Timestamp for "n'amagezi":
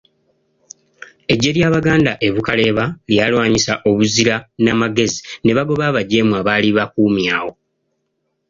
4.63-5.19